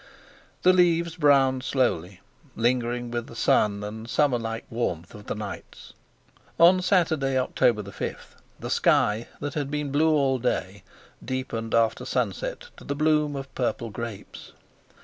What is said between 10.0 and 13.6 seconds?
all day deepened after sunset to the bloom of